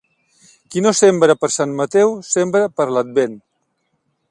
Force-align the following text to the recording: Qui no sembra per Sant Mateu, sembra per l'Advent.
Qui 0.75 0.81
no 0.85 0.93
sembra 0.99 1.35
per 1.41 1.49
Sant 1.57 1.77
Mateu, 1.83 2.15
sembra 2.31 2.65
per 2.81 2.91
l'Advent. 2.95 3.37